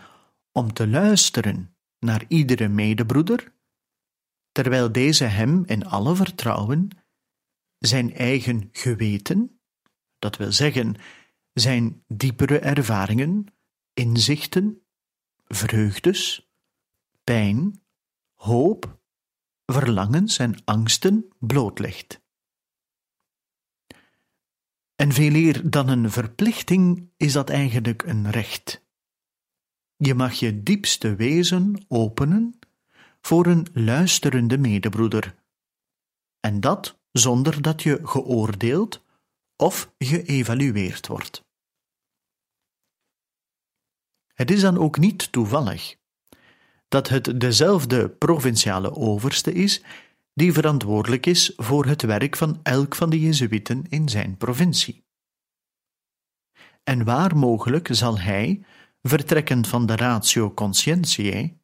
om 0.52 0.72
te 0.72 0.88
luisteren 0.88 1.76
naar 1.98 2.24
iedere 2.28 2.68
medebroeder, 2.68 3.52
terwijl 4.52 4.92
deze 4.92 5.24
hem 5.24 5.64
in 5.66 5.86
alle 5.86 6.16
vertrouwen 6.16 6.88
zijn 7.78 8.14
eigen 8.14 8.68
geweten, 8.72 9.60
dat 10.18 10.36
wil 10.36 10.52
zeggen 10.52 10.94
zijn 11.52 12.04
diepere 12.06 12.58
ervaringen, 12.58 13.46
inzichten, 13.92 14.83
vreugdes, 15.44 16.50
pijn, 17.24 17.82
hoop, 18.34 18.98
verlangens 19.66 20.38
en 20.38 20.64
angsten 20.64 21.28
blootlegt. 21.38 22.22
En 24.96 25.12
veel 25.12 25.34
eer 25.34 25.70
dan 25.70 25.88
een 25.88 26.10
verplichting 26.10 27.10
is 27.16 27.32
dat 27.32 27.50
eigenlijk 27.50 28.02
een 28.02 28.30
recht. 28.30 28.82
Je 29.96 30.14
mag 30.14 30.32
je 30.32 30.62
diepste 30.62 31.14
wezen 31.14 31.84
openen 31.88 32.58
voor 33.20 33.46
een 33.46 33.66
luisterende 33.72 34.58
medebroeder. 34.58 35.34
En 36.40 36.60
dat 36.60 36.98
zonder 37.12 37.62
dat 37.62 37.82
je 37.82 38.00
geoordeeld 38.02 39.04
of 39.56 39.92
geëvalueerd 39.98 41.06
wordt. 41.06 41.44
Het 44.34 44.50
is 44.50 44.60
dan 44.60 44.78
ook 44.78 44.98
niet 44.98 45.32
toevallig 45.32 45.96
dat 46.88 47.08
het 47.08 47.40
dezelfde 47.40 48.08
provinciale 48.08 48.94
overste 48.94 49.52
is 49.52 49.82
die 50.34 50.52
verantwoordelijk 50.52 51.26
is 51.26 51.52
voor 51.56 51.86
het 51.86 52.02
werk 52.02 52.36
van 52.36 52.60
elk 52.62 52.94
van 52.94 53.10
de 53.10 53.20
Jezuïeten 53.20 53.84
in 53.88 54.08
zijn 54.08 54.36
provincie. 54.36 55.04
En 56.84 57.04
waar 57.04 57.36
mogelijk 57.36 57.88
zal 57.90 58.18
hij, 58.18 58.64
vertrekkend 59.02 59.68
van 59.68 59.86
de 59.86 59.96
ratio 59.96 60.54
conscientiae, 60.54 61.58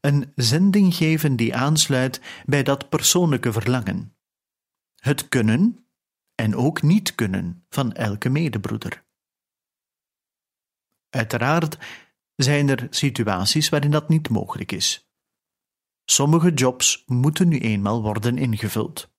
een 0.00 0.32
zending 0.34 0.94
geven 0.94 1.36
die 1.36 1.54
aansluit 1.54 2.20
bij 2.46 2.62
dat 2.62 2.88
persoonlijke 2.88 3.52
verlangen, 3.52 4.16
het 4.94 5.28
kunnen 5.28 5.86
en 6.34 6.56
ook 6.56 6.82
niet 6.82 7.14
kunnen 7.14 7.64
van 7.68 7.92
elke 7.92 8.28
medebroeder. 8.28 9.04
Uiteraard 11.10 11.78
zijn 12.36 12.68
er 12.68 12.86
situaties 12.90 13.68
waarin 13.68 13.90
dat 13.90 14.08
niet 14.08 14.28
mogelijk 14.28 14.72
is. 14.72 15.08
Sommige 16.04 16.52
jobs 16.52 17.02
moeten 17.06 17.48
nu 17.48 17.58
eenmaal 17.58 18.02
worden 18.02 18.38
ingevuld. 18.38 19.12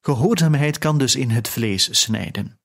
Gehoorzaamheid 0.00 0.78
kan 0.78 0.98
dus 0.98 1.14
in 1.14 1.30
het 1.30 1.48
vlees 1.48 2.00
snijden. 2.00 2.60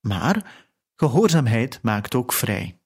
Maar 0.00 0.66
gehoorzaamheid 0.96 1.82
maakt 1.82 2.14
ook 2.14 2.32
vrij. 2.32 2.80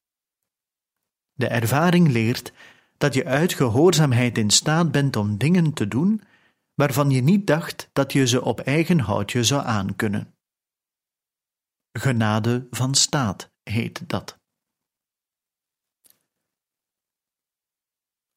De 1.32 1.48
ervaring 1.48 2.08
leert 2.08 2.52
dat 2.96 3.14
je 3.14 3.24
uit 3.24 3.54
gehoorzaamheid 3.54 4.38
in 4.38 4.50
staat 4.50 4.90
bent 4.90 5.16
om 5.16 5.38
dingen 5.38 5.72
te 5.72 5.88
doen 5.88 6.22
waarvan 6.74 7.10
je 7.10 7.22
niet 7.22 7.46
dacht 7.46 7.90
dat 7.92 8.12
je 8.12 8.26
ze 8.26 8.42
op 8.44 8.60
eigen 8.60 8.98
houtje 8.98 9.44
zou 9.44 9.64
aankunnen. 9.64 10.34
Genade 11.92 12.66
van 12.70 12.94
staat 12.94 13.52
heet 13.62 14.08
dat. 14.08 14.39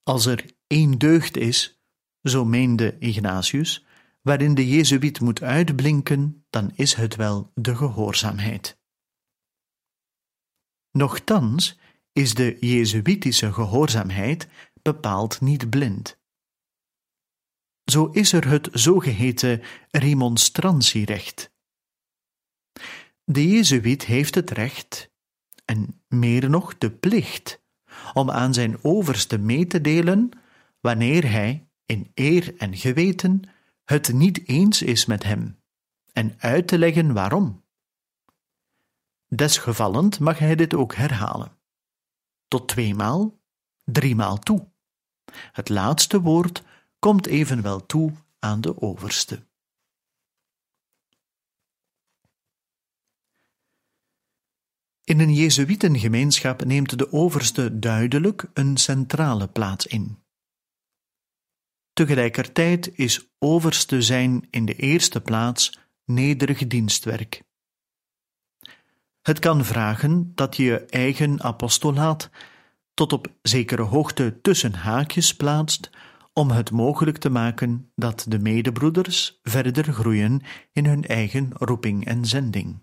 Als 0.04 0.26
er 0.26 0.56
één 0.68 0.98
deugd 0.98 1.38
is, 1.38 1.82
zo 2.22 2.46
meende 2.46 2.98
Ignatius, 3.00 3.86
waarin 4.22 4.56
de 4.56 4.70
Jezuïet 4.70 5.20
moet 5.20 5.42
uitblinken, 5.42 6.46
dan 6.50 6.72
is 6.76 6.94
het 6.94 7.16
wel 7.16 7.52
de 7.54 7.76
gehoorzaamheid. 7.76 8.82
Nochtans 10.92 11.80
is 12.12 12.34
de 12.34 12.58
Jezuïtische 12.60 13.54
gehoorzaamheid 13.54 14.48
bepaald 14.82 15.42
niet 15.42 15.70
blind. 15.70 16.22
Zo 17.84 18.06
is 18.06 18.34
er 18.34 18.48
het 18.48 18.70
zogeheten 18.72 19.62
remonstrantierecht. 19.92 21.52
De 23.24 23.48
Jezuïet 23.48 24.06
heeft 24.06 24.36
het 24.36 24.52
recht, 24.52 25.12
en 25.66 26.04
meer 26.08 26.50
nog 26.50 26.78
de 26.78 26.92
plicht, 26.92 27.63
om 28.14 28.32
aan 28.32 28.54
zijn 28.54 28.84
overste 28.84 29.38
mee 29.38 29.68
te 29.68 29.82
delen 29.82 30.30
wanneer 30.80 31.32
hij, 31.32 31.68
in 31.86 32.12
eer 32.14 32.58
en 32.58 32.78
geweten, 32.78 33.42
het 33.84 34.14
niet 34.14 34.48
eens 34.48 34.82
is 34.82 35.06
met 35.06 35.24
hem, 35.24 35.60
en 36.14 36.36
uit 36.40 36.68
te 36.68 36.78
leggen 36.78 37.14
waarom. 37.14 37.64
Desgevallend 39.28 40.20
mag 40.20 40.40
hij 40.40 40.56
dit 40.56 40.74
ook 40.74 40.96
herhalen. 40.96 41.58
Tot 42.48 42.68
tweemaal, 42.68 43.40
driemaal 43.84 44.40
toe. 44.40 44.72
Het 45.52 45.70
laatste 45.70 46.22
woord 46.22 46.64
komt 47.00 47.26
evenwel 47.26 47.86
toe 47.86 48.12
aan 48.40 48.62
de 48.62 48.82
overste. 48.82 49.44
In 55.04 55.20
een 55.20 55.34
Jezuïtengemeenschap 55.34 56.66
neemt 56.66 56.98
de 56.98 57.12
overste 57.12 57.80
duidelijk 57.80 58.50
een 58.54 58.78
centrale 58.78 59.48
plaats 59.48 59.88
in. 59.88 60.18
Tegelijkertijd 61.94 62.98
is 62.98 63.28
overste 63.40 64.02
zijn 64.02 64.48
in 64.50 64.66
de 64.66 64.76
eerste 64.76 65.22
plaats 65.22 65.80
nederig 66.06 66.68
dienstwerk. 66.68 67.44
Het 69.22 69.40
kan 69.40 69.66
vragen 69.66 70.32
dat 70.36 70.56
je 70.56 70.64
je 70.64 70.86
eigen 70.86 71.44
apostolaat 71.44 72.30
tot 72.94 73.14
op 73.14 73.28
zekere 73.42 73.82
hoogte 73.82 74.40
tussen 74.42 74.74
haakjes 74.74 75.36
plaatst 75.36 75.90
om 76.34 76.52
het 76.52 76.72
mogelijk 76.72 77.18
te 77.18 77.30
maken 77.30 77.92
dat 77.96 78.26
de 78.28 78.40
medebroeders 78.40 79.40
verder 79.44 79.94
groeien 79.94 80.42
in 80.72 80.86
hun 80.86 81.04
eigen 81.04 81.50
roeping 81.54 82.06
en 82.06 82.26
zending. 82.26 82.82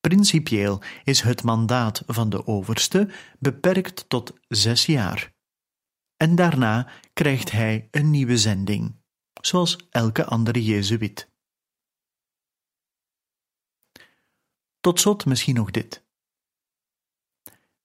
Principieel 0.00 0.82
is 1.04 1.20
het 1.20 1.42
mandaat 1.42 2.02
van 2.06 2.30
de 2.30 2.46
overste 2.46 3.10
beperkt 3.38 4.08
tot 4.08 4.32
zes 4.48 4.86
jaar. 4.86 5.32
En 6.16 6.34
daarna 6.34 6.90
krijgt 7.12 7.50
hij 7.50 7.88
een 7.90 8.10
nieuwe 8.10 8.38
zending, 8.38 8.96
zoals 9.40 9.86
elke 9.90 10.24
andere 10.24 10.64
Jezuïet. 10.64 11.30
Tot 14.80 15.00
slot 15.00 15.26
misschien 15.26 15.54
nog 15.54 15.70
dit. 15.70 16.06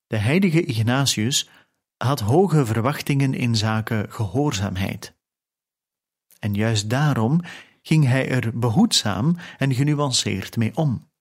De 0.08 0.17
heilige 0.17 0.63
Ignatius 0.65 1.49
had 1.97 2.19
hoge 2.19 2.65
verwachtingen 2.65 3.34
in 3.34 3.56
zaken 3.56 4.12
gehoorzaamheid. 4.12 5.15
En 6.39 6.54
juist 6.54 6.89
daarom 6.89 7.41
ging 7.82 8.06
hij 8.06 8.30
er 8.30 8.60
behoedzaam 8.60 9.38
en 9.58 9.73
genuanceerd 9.73 10.58
mee 10.58 10.76
om. 10.76 11.12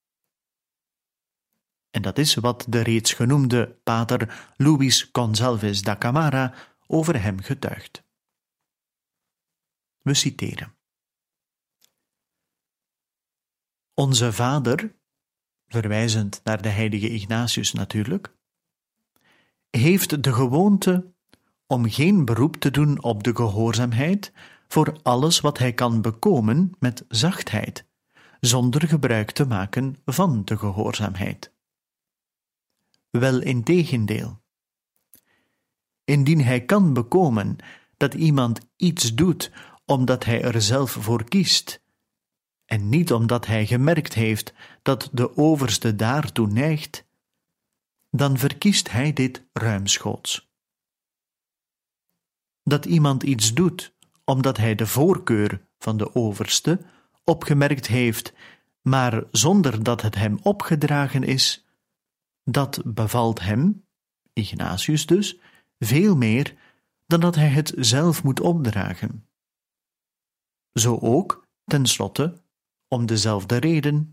En 1.93 2.03
dat 2.03 2.19
is 2.19 2.35
wat 2.35 2.67
de 2.69 2.81
reeds 2.81 3.13
genoemde 3.13 3.79
pater 3.85 4.53
Luis 4.57 5.09
González 5.13 5.81
da 5.81 5.97
Camara 5.97 6.55
over 6.87 7.23
hem 7.23 7.41
getuigt. 7.41 8.05
We 10.03 10.15
citeren. 10.15 10.75
Onze 13.95 14.33
vader, 14.33 14.95
verwijzend 15.67 16.41
naar 16.45 16.63
de 16.63 16.69
heilige 16.69 17.09
Ignatius 17.09 17.73
natuurlijk, 17.73 18.35
heeft 19.71 20.23
de 20.23 20.33
gewoonte 20.33 21.13
om 21.67 21.91
geen 21.91 22.25
beroep 22.25 22.57
te 22.57 22.71
doen 22.71 23.03
op 23.03 23.23
de 23.23 23.35
gehoorzaamheid 23.35 24.33
voor 24.69 25.01
alles 25.03 25.41
wat 25.41 25.59
hij 25.59 25.73
kan 25.73 26.03
bekomen 26.03 26.73
met 26.79 27.05
zachtheid, 27.09 27.87
zonder 28.41 28.89
gebruik 28.89 29.31
te 29.31 29.47
maken 29.47 29.97
van 30.05 30.45
de 30.45 30.59
gehoorzaamheid. 30.59 31.52
Wel 33.13 33.41
in 33.41 33.63
tegendeel. 33.63 34.43
Indien 36.05 36.41
hij 36.45 36.65
kan 36.65 36.93
bekomen 36.93 37.57
dat 37.97 38.15
iemand 38.15 38.61
iets 38.77 39.15
doet 39.15 39.53
omdat 39.85 40.25
hij 40.25 40.43
er 40.43 40.63
zelf 40.63 40.91
voor 40.91 41.25
kiest, 41.25 41.83
en 42.65 42.89
niet 42.89 43.13
omdat 43.13 43.47
hij 43.47 43.67
gemerkt 43.67 44.15
heeft 44.15 44.53
dat 44.83 45.09
de 45.13 45.37
overste 45.37 45.97
daartoe 45.97 46.47
neigt, 46.47 47.05
dan 48.11 48.39
verkiest 48.39 48.91
hij 48.91 49.13
dit 49.13 49.45
ruimschoots. 49.53 50.51
Dat 52.63 52.85
iemand 52.85 53.23
iets 53.23 53.55
doet 53.55 53.95
omdat 54.25 54.57
hij 54.57 54.75
de 54.75 54.87
voorkeur 54.87 55.67
van 55.79 55.97
de 55.97 56.15
overste 56.15 56.81
opgemerkt 57.25 57.87
heeft, 57.87 58.33
maar 58.81 59.25
zonder 59.31 59.83
dat 59.83 60.03
het 60.03 60.15
hem 60.15 60.39
opgedragen 60.43 61.23
is, 61.23 61.62
dat 62.45 62.83
bevalt 62.85 63.41
hem, 63.41 63.85
Ignatius 64.33 65.07
dus, 65.07 65.39
veel 65.79 66.17
meer 66.17 66.55
dan 67.07 67.21
dat 67.21 67.35
hij 67.35 67.49
het 67.49 67.73
zelf 67.77 68.23
moet 68.23 68.41
opdragen. 68.41 69.27
Zo 70.73 70.99
ook, 71.01 71.47
tenslotte, 71.65 72.41
om 72.89 73.07
dezelfde 73.07 73.57
reden, 73.57 74.13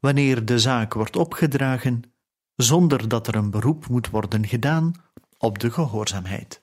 wanneer 0.00 0.44
de 0.44 0.58
zaak 0.58 0.94
wordt 0.94 1.16
opgedragen, 1.16 2.02
zonder 2.56 3.08
dat 3.08 3.26
er 3.26 3.34
een 3.34 3.50
beroep 3.50 3.88
moet 3.88 4.10
worden 4.10 4.46
gedaan 4.46 4.92
op 5.38 5.58
de 5.58 5.70
gehoorzaamheid. 5.70 6.61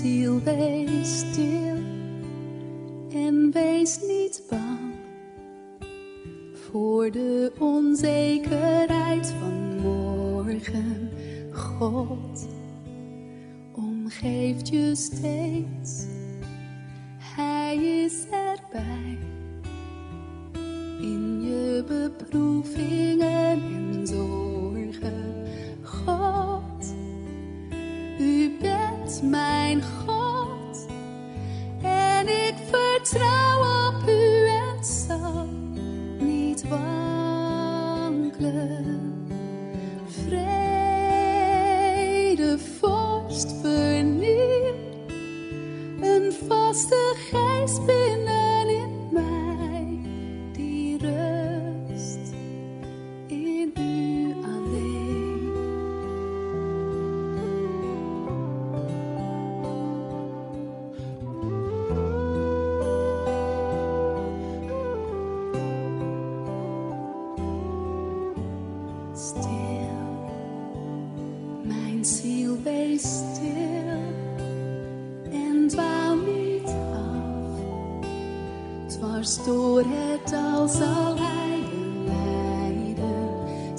Ziel, 0.00 0.40
wees 0.42 1.18
stil 1.18 1.76
en 3.12 3.50
wees 3.52 4.00
niet 4.00 4.42
bang 4.50 4.94
voor 6.52 7.10
de 7.10 7.52
onzekerheid 7.58 9.34
van 9.40 9.80
morgen. 9.82 11.10
God 11.52 12.48
omgeeft 13.72 14.68
je 14.68 14.94
steeds, 14.94 16.04
Hij 17.18 17.76
is 17.76 18.24
erbij 18.30 19.18
in 21.00 21.42
je 21.42 21.84
beproevingen. 21.86 23.29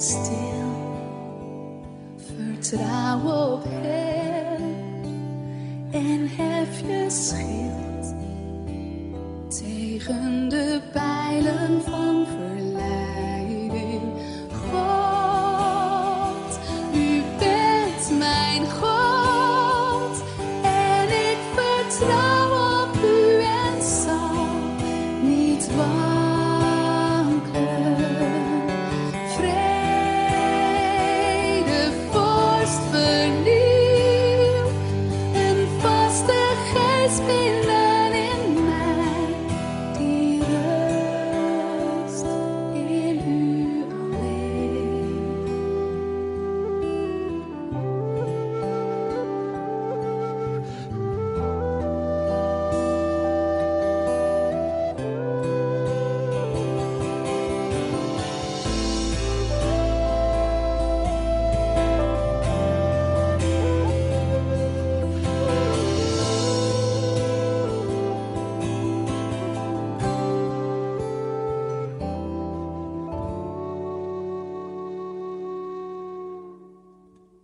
still 0.02 0.72
vertrouw 2.16 3.52
op 3.52 3.64
Hem 3.64 4.62
en 5.90 6.28
heb 6.28 6.86
je 6.86 7.06
schil. 7.10 7.71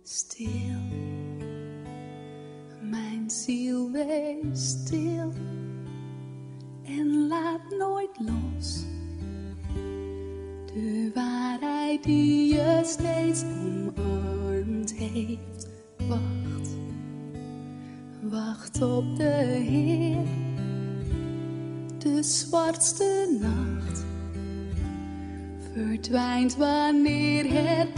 stil. 0.09 0.81
Mijn 2.81 3.29
ziel, 3.29 3.91
wees 3.91 4.69
stil 4.69 5.33
en 6.85 7.27
laat 7.27 7.61
nooit 7.77 8.19
los. 8.19 8.83
De 10.73 11.11
waarheid 11.13 12.03
die 12.03 12.53
je 12.53 12.81
steeds 12.83 13.43
omarmd 13.43 14.93
heeft, 14.93 15.67
wacht. 16.07 16.75
Wacht 18.21 18.81
op 18.81 19.17
de 19.17 19.61
Heer, 19.63 20.27
de 21.97 22.23
zwartste 22.23 23.37
nacht 23.41 24.07
verdwijnt 25.73 26.55
wanneer 26.55 27.45
het 27.47 27.88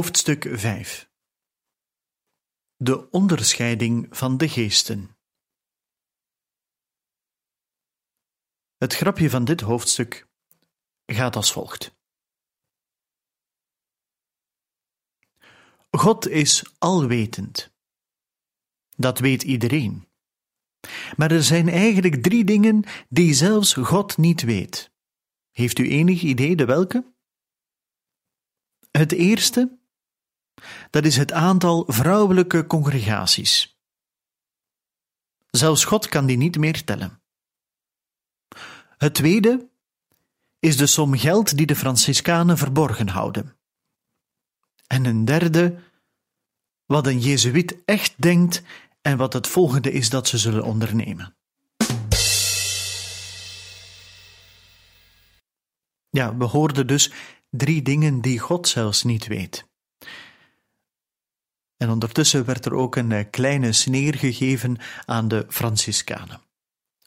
Hoofdstuk 0.00 0.46
5 0.50 1.10
De 2.76 3.10
onderscheiding 3.10 4.16
van 4.16 4.36
de 4.36 4.48
geesten. 4.48 5.16
Het 8.76 8.94
grapje 8.94 9.30
van 9.30 9.44
dit 9.44 9.60
hoofdstuk 9.60 10.28
gaat 11.06 11.36
als 11.36 11.52
volgt. 11.52 11.96
God 15.90 16.28
is 16.28 16.74
alwetend. 16.78 17.72
Dat 18.96 19.18
weet 19.18 19.42
iedereen. 19.42 20.08
Maar 21.16 21.30
er 21.30 21.42
zijn 21.42 21.68
eigenlijk 21.68 22.22
drie 22.22 22.44
dingen 22.44 22.84
die 23.08 23.34
zelfs 23.34 23.72
God 23.72 24.16
niet 24.16 24.42
weet. 24.42 24.92
Heeft 25.50 25.78
u 25.78 25.90
enig 25.90 26.22
idee 26.22 26.56
de 26.56 26.64
welke? 26.64 27.14
Het 28.90 29.12
eerste, 29.12 29.79
dat 30.90 31.04
is 31.04 31.16
het 31.16 31.32
aantal 31.32 31.84
vrouwelijke 31.86 32.66
congregaties. 32.66 33.78
Zelfs 35.50 35.84
God 35.84 36.08
kan 36.08 36.26
die 36.26 36.36
niet 36.36 36.58
meer 36.58 36.84
tellen. 36.84 37.22
Het 38.98 39.14
tweede 39.14 39.68
is 40.58 40.76
de 40.76 40.86
som 40.86 41.18
geld 41.18 41.56
die 41.56 41.66
de 41.66 41.76
Franciscanen 41.76 42.58
verborgen 42.58 43.08
houden. 43.08 43.56
En 44.86 45.04
een 45.04 45.24
derde, 45.24 45.78
wat 46.86 47.06
een 47.06 47.20
Jezuïet 47.20 47.76
echt 47.84 48.14
denkt 48.16 48.62
en 49.02 49.16
wat 49.16 49.32
het 49.32 49.46
volgende 49.46 49.92
is 49.92 50.10
dat 50.10 50.28
ze 50.28 50.38
zullen 50.38 50.64
ondernemen. 50.64 51.34
Ja, 56.10 56.36
we 56.36 56.44
hoorden 56.44 56.86
dus 56.86 57.12
drie 57.50 57.82
dingen 57.82 58.20
die 58.20 58.38
God 58.38 58.68
zelfs 58.68 59.02
niet 59.02 59.26
weet. 59.26 59.69
En 61.80 61.90
ondertussen 61.90 62.44
werd 62.44 62.64
er 62.64 62.74
ook 62.74 62.96
een 62.96 63.12
eh, 63.12 63.24
kleine 63.30 63.72
sneer 63.72 64.14
gegeven 64.14 64.76
aan 65.04 65.28
de 65.28 65.46
Franciscanen. 65.48 66.40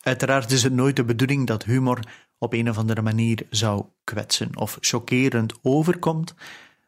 Uiteraard 0.01 0.51
is 0.51 0.63
het 0.63 0.73
nooit 0.73 0.95
de 0.95 1.03
bedoeling 1.03 1.47
dat 1.47 1.63
humor 1.63 1.99
op 2.37 2.53
een 2.53 2.69
of 2.69 2.77
andere 2.77 3.01
manier 3.01 3.47
zou 3.49 3.85
kwetsen 4.03 4.57
of 4.57 4.77
chockerend 4.81 5.53
overkomt, 5.61 6.33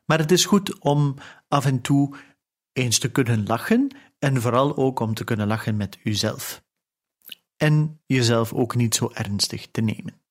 maar 0.05 0.17
het 0.17 0.31
is 0.31 0.45
goed 0.45 0.79
om 0.79 1.15
af 1.47 1.65
en 1.65 1.81
toe 1.81 2.15
eens 2.73 2.99
te 2.99 3.11
kunnen 3.11 3.45
lachen 3.45 3.95
en 4.19 4.41
vooral 4.41 4.77
ook 4.77 4.99
om 4.99 5.13
te 5.13 5.23
kunnen 5.23 5.47
lachen 5.47 5.77
met 5.77 5.97
uzelf. 6.03 6.63
En 7.57 8.01
jezelf 8.05 8.53
ook 8.53 8.75
niet 8.75 8.95
zo 8.95 9.11
ernstig 9.13 9.67
te 9.71 9.81
nemen. 9.81 10.21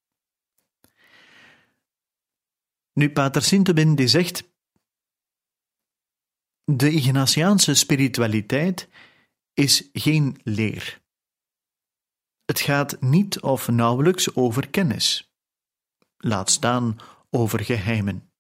Nu, 2.92 3.10
Pater 3.10 3.42
Sintebin 3.42 3.94
die 3.94 4.08
zegt, 4.08 4.53
de 6.64 6.90
Ignatiaanse 6.90 7.74
spiritualiteit 7.74 8.88
is 9.55 9.88
geen 9.92 10.40
leer. 10.42 11.03
Het 12.44 12.61
gaat 12.61 13.00
niet 13.00 13.40
of 13.40 13.68
nauwelijks 13.68 14.35
over 14.35 14.68
kennis, 14.68 15.33
laat 16.16 16.50
staan 16.50 16.96
over 17.31 17.64
geheimen. 17.64 18.33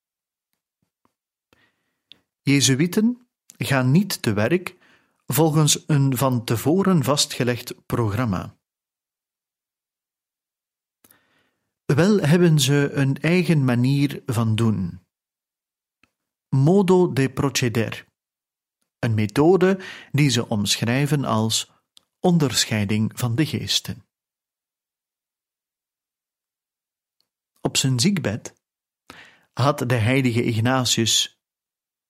Jezuïeten 2.42 3.28
gaan 3.56 3.90
niet 3.90 4.22
te 4.22 4.32
werk 4.32 4.76
volgens 5.26 5.84
een 5.86 6.16
van 6.16 6.44
tevoren 6.44 7.02
vastgelegd 7.02 7.86
programma. 7.86 8.56
Wel 11.84 12.20
hebben 12.20 12.60
ze 12.60 12.90
een 12.92 13.16
eigen 13.16 13.64
manier 13.64 14.22
van 14.26 14.54
doen. 14.54 15.00
Modo 16.48 17.12
de 17.12 17.30
proceder, 17.30 18.06
een 19.04 19.14
methode 19.14 19.80
die 20.12 20.28
ze 20.28 20.48
omschrijven 20.48 21.24
als 21.24 21.72
onderscheiding 22.20 23.12
van 23.14 23.34
de 23.34 23.46
geesten. 23.46 24.04
Op 27.60 27.76
zijn 27.76 28.00
ziekbed 28.00 28.54
had 29.52 29.78
de 29.78 29.94
heilige 29.94 30.42
Ignatius 30.42 31.40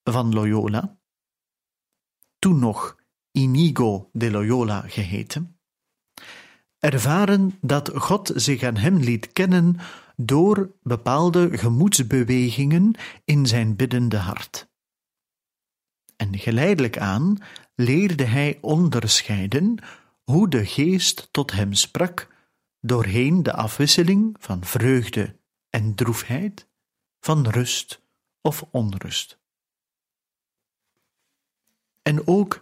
van 0.03 0.35
Loyola, 0.35 0.99
toen 2.39 2.59
nog 2.59 2.97
Inigo 3.31 4.09
de 4.13 4.31
Loyola 4.31 4.81
geheten, 4.81 5.59
ervaren 6.79 7.59
dat 7.61 7.91
God 7.95 8.33
zich 8.35 8.63
aan 8.63 8.77
hem 8.77 8.97
liet 8.97 9.33
kennen 9.33 9.77
door 10.17 10.73
bepaalde 10.83 11.59
gemoedsbewegingen 11.59 12.95
in 13.25 13.47
zijn 13.47 13.77
biddende 13.77 14.17
hart. 14.17 14.74
En 16.17 16.39
geleidelijk 16.39 16.99
aan 16.99 17.39
leerde 17.75 18.25
hij 18.25 18.59
onderscheiden 18.61 19.79
hoe 20.25 20.49
de 20.49 20.67
geest 20.67 21.29
tot 21.31 21.53
hem 21.53 21.73
sprak 21.73 22.29
doorheen 22.81 23.43
de 23.43 23.53
afwisseling 23.53 24.37
van 24.39 24.65
vreugde 24.65 25.37
en 25.71 25.95
droefheid, 25.95 26.69
van 27.21 27.49
rust 27.49 28.03
of 28.41 28.65
onrust. 28.71 29.39
En 32.03 32.27
ook 32.27 32.61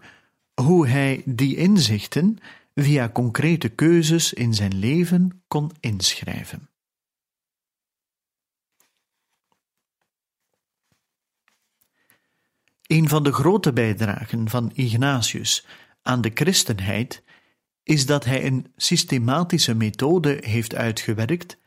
hoe 0.54 0.86
hij 0.88 1.22
die 1.26 1.56
inzichten 1.56 2.38
via 2.74 3.08
concrete 3.08 3.68
keuzes 3.68 4.32
in 4.32 4.54
zijn 4.54 4.74
leven 4.74 5.42
kon 5.48 5.70
inschrijven. 5.80 6.71
Een 12.92 13.08
van 13.08 13.22
de 13.22 13.32
grote 13.32 13.72
bijdragen 13.72 14.48
van 14.48 14.70
Ignatius 14.74 15.66
aan 16.02 16.20
de 16.20 16.30
christenheid 16.34 17.24
is 17.82 18.06
dat 18.06 18.24
hij 18.24 18.46
een 18.46 18.72
systematische 18.76 19.74
methode 19.74 20.38
heeft 20.40 20.74
uitgewerkt, 20.74 21.58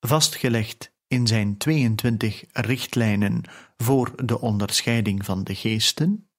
vastgelegd 0.00 0.92
in 1.06 1.26
zijn 1.26 1.56
22 1.56 2.44
richtlijnen 2.52 3.42
voor 3.76 4.24
de 4.24 4.40
onderscheiding 4.40 5.24
van 5.24 5.44
de 5.44 5.54
geesten, 5.54 6.30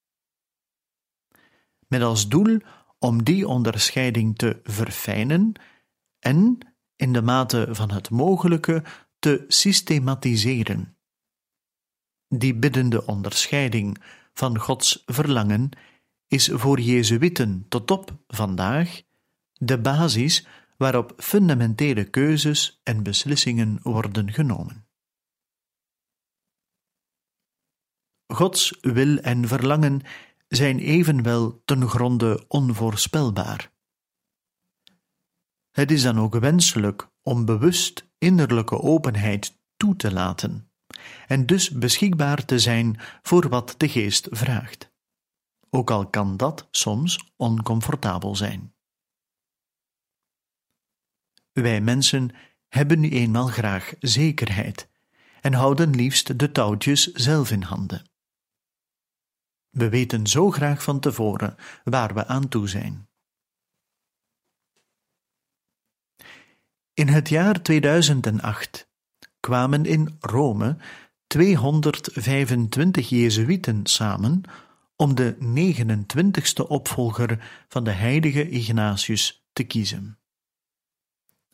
met 1.87 2.01
als 2.01 2.27
doel 2.27 2.59
om 2.99 3.23
die 3.23 3.47
onderscheiding 3.47 4.37
te 4.37 4.59
verfijnen 4.63 5.53
en, 6.19 6.57
in 6.95 7.13
de 7.13 7.21
mate 7.21 7.67
van 7.71 7.91
het 7.91 8.09
mogelijke, 8.09 8.83
te 9.19 9.45
systematiseren. 9.47 10.97
Die 12.27 12.55
biddende 12.55 13.05
onderscheiding 13.05 14.19
van 14.33 14.59
Gods 14.59 15.03
verlangen 15.05 15.69
is 16.27 16.49
voor 16.53 16.79
Jezuïten 16.79 17.65
tot 17.69 17.91
op 17.91 18.17
vandaag 18.27 19.01
de 19.53 19.79
basis 19.79 20.47
waarop 20.77 21.13
fundamentele 21.17 22.03
keuzes 22.03 22.81
en 22.83 23.03
beslissingen 23.03 23.79
worden 23.81 24.31
genomen. 24.31 24.87
Gods 28.27 28.77
wil 28.81 29.17
en 29.17 29.47
verlangen 29.47 30.01
zijn 30.47 30.79
evenwel 30.79 31.61
ten 31.65 31.87
gronde 31.87 32.45
onvoorspelbaar. 32.47 33.71
Het 35.71 35.91
is 35.91 36.01
dan 36.01 36.19
ook 36.19 36.35
wenselijk 36.35 37.09
om 37.21 37.45
bewust 37.45 38.09
innerlijke 38.17 38.81
openheid 38.81 39.59
toe 39.77 39.95
te 39.95 40.11
laten 40.13 40.70
en 41.27 41.45
dus 41.45 41.69
beschikbaar 41.69 42.45
te 42.45 42.60
zijn 42.60 42.99
voor 43.21 43.49
wat 43.49 43.73
de 43.77 43.89
geest 43.89 44.27
vraagt, 44.32 44.91
ook 45.69 45.91
al 45.91 46.10
kan 46.10 46.38
dat 46.38 46.67
soms 46.71 47.32
oncomfortabel 47.36 48.36
zijn. 48.36 48.73
Wij 51.51 51.82
mensen 51.82 52.36
hebben 52.67 52.99
nu 52.99 53.10
eenmaal 53.10 53.47
graag 53.47 53.93
zekerheid 53.99 54.89
en 55.41 55.54
houden 55.54 55.95
liefst 55.95 56.39
de 56.39 56.51
touwtjes 56.51 57.12
zelf 57.12 57.51
in 57.51 57.62
handen. 57.62 58.10
We 59.69 59.89
weten 59.89 60.27
zo 60.27 60.51
graag 60.51 60.84
van 60.84 60.99
tevoren 60.99 61.56
waar 61.84 62.13
we 62.13 62.25
aan 62.27 62.47
toe 62.47 62.67
zijn. 62.67 63.10
In 66.93 67.08
het 67.08 67.30
jaar 67.30 67.62
2008 67.62 68.90
kwamen 69.41 69.86
in 69.86 70.17
Rome 70.19 70.77
225 71.27 73.10
Jezuïeten 73.10 73.86
samen 73.86 74.41
om 74.95 75.15
de 75.15 75.36
29ste 75.39 76.67
opvolger 76.67 77.63
van 77.67 77.84
de 77.84 77.91
heilige 77.91 78.49
Ignatius 78.49 79.45
te 79.54 79.63
kiezen. 79.63 80.17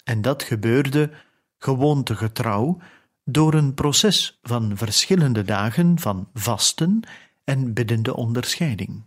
En 0.04 0.22
dat 0.22 0.44
gebeurde 0.44 1.12
gewoontegetrouw 1.58 2.80
door 3.24 3.54
een 3.54 3.74
proces 3.74 4.40
van 4.42 4.78
verschillende 4.78 5.44
dagen 5.44 6.00
van 6.00 6.30
vasten 6.34 7.00
en 7.44 7.74
biddende 7.74 8.16
onderscheiding. 8.16 9.06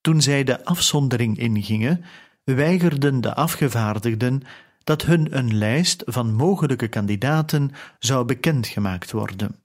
Toen 0.00 0.22
zij 0.22 0.44
de 0.44 0.64
afzondering 0.64 1.38
ingingen, 1.38 2.04
weigerden 2.44 3.20
de 3.20 3.34
afgevaardigden 3.34 4.42
dat 4.88 5.02
hun 5.02 5.36
een 5.36 5.54
lijst 5.54 6.02
van 6.06 6.34
mogelijke 6.34 6.88
kandidaten 6.88 7.70
zou 7.98 8.24
bekendgemaakt 8.24 9.10
worden. 9.10 9.62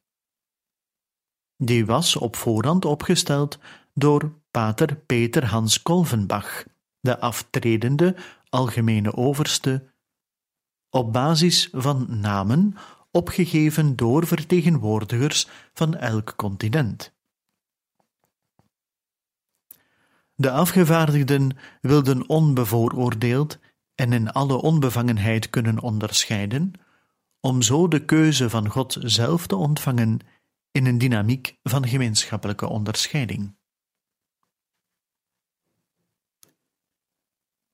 Die 1.57 1.85
was 1.85 2.15
op 2.15 2.35
voorhand 2.35 2.85
opgesteld 2.85 3.59
door 3.93 4.41
pater 4.51 4.95
Peter 4.95 5.45
Hans 5.45 5.81
Kolvenbach, 5.81 6.63
de 6.99 7.19
aftredende 7.19 8.15
algemene 8.49 9.15
overste, 9.15 9.93
op 10.89 11.13
basis 11.13 11.69
van 11.71 12.19
namen 12.19 12.75
opgegeven 13.11 13.95
door 13.95 14.27
vertegenwoordigers 14.27 15.47
van 15.73 15.95
elk 15.95 16.33
continent. 16.35 17.13
De 20.35 20.51
afgevaardigden 20.51 21.57
wilden 21.81 22.29
onbevooroordeeld 22.29 23.59
en 23.95 24.13
in 24.13 24.31
alle 24.31 24.61
onbevangenheid 24.61 25.49
kunnen 25.49 25.79
onderscheiden, 25.79 26.73
om 27.39 27.61
zo 27.61 27.87
de 27.87 28.05
keuze 28.05 28.49
van 28.49 28.69
God 28.69 28.97
zelf 28.99 29.47
te 29.47 29.55
ontvangen 29.55 30.19
in 30.71 30.85
een 30.85 30.97
dynamiek 30.97 31.57
van 31.63 31.87
gemeenschappelijke 31.87 32.67
onderscheiding. 32.67 33.55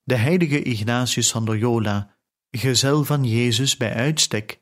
De 0.02 0.16
heilige 0.16 0.62
Ignatius 0.62 1.30
van 1.30 1.44
Loyola, 1.44 2.16
gezel 2.50 3.04
van 3.04 3.24
Jezus 3.24 3.76
bij 3.76 3.94
uitstek 3.94 4.60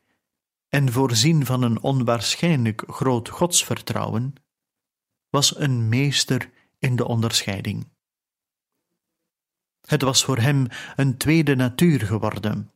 en 0.67 0.91
voorzien 0.91 1.45
van 1.45 1.61
een 1.61 1.81
onwaarschijnlijk 1.81 2.83
groot 2.87 3.29
godsvertrouwen, 3.29 4.33
was 5.29 5.57
een 5.57 5.89
meester 5.89 6.49
in 6.79 6.95
de 6.95 7.07
onderscheiding. 7.07 7.87
Het 9.87 10.01
was 10.01 10.23
voor 10.23 10.37
hem 10.37 10.67
een 10.95 11.17
tweede 11.17 11.55
natuur 11.55 11.99
geworden. 12.01 12.71